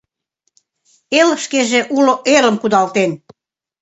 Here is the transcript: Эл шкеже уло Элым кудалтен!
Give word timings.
Эл 1.19 1.29
шкеже 1.43 1.81
уло 1.97 2.13
Элым 2.35 2.55
кудалтен! 2.59 3.11